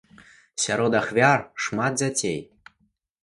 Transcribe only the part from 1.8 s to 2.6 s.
дзяцей.